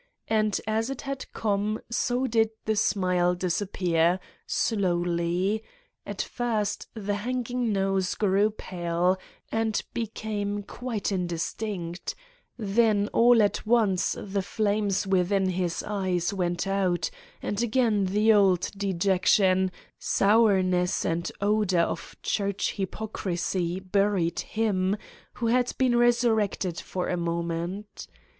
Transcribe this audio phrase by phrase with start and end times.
[0.27, 5.63] And as it had 160 Satan's Diary come so did the smile disappear, slowly:
[6.07, 9.19] at first the hanging nose grew pale
[9.51, 12.15] and became quite in distinct,
[12.57, 18.71] then all at once the flames within his eyes went out and again the old
[18.75, 24.97] dejection, sour ness and odor of church hypocrisy buried him
[25.33, 28.07] who had been resurrected for a moment.